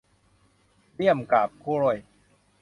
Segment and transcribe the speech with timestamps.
[0.95, 1.97] เลี่ยมกาบกล้วย